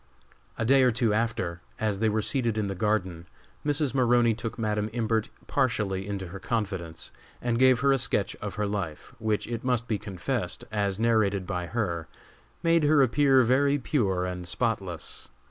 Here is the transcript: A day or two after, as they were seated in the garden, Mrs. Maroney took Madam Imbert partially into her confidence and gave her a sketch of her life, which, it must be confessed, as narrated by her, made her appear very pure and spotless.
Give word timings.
A 0.57 0.65
day 0.65 0.81
or 0.81 0.89
two 0.89 1.13
after, 1.13 1.61
as 1.79 1.99
they 1.99 2.09
were 2.09 2.23
seated 2.23 2.57
in 2.57 2.65
the 2.65 2.73
garden, 2.73 3.27
Mrs. 3.63 3.93
Maroney 3.93 4.33
took 4.33 4.57
Madam 4.57 4.89
Imbert 4.93 5.29
partially 5.45 6.07
into 6.07 6.29
her 6.29 6.39
confidence 6.39 7.11
and 7.39 7.59
gave 7.59 7.81
her 7.81 7.91
a 7.91 7.99
sketch 7.99 8.35
of 8.37 8.55
her 8.55 8.65
life, 8.65 9.13
which, 9.19 9.45
it 9.45 9.63
must 9.63 9.87
be 9.87 9.99
confessed, 9.99 10.63
as 10.71 10.97
narrated 10.99 11.45
by 11.45 11.67
her, 11.67 12.07
made 12.63 12.81
her 12.81 13.03
appear 13.03 13.43
very 13.43 13.77
pure 13.77 14.25
and 14.25 14.47
spotless. 14.47 15.29